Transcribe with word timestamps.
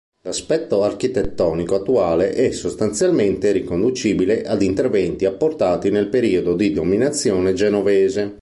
L'aspetto 0.23 0.81
architettonico 0.81 1.75
attuale 1.75 2.31
è 2.33 2.49
sostanzialmente 2.49 3.51
riconducibile 3.51 4.41
ad 4.41 4.63
interventi 4.63 5.25
apportati 5.25 5.91
nel 5.91 6.07
periodo 6.07 6.55
di 6.55 6.73
dominazione 6.73 7.53
genovese. 7.53 8.39